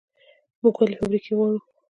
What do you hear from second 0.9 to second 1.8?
فابریکې غواړو؟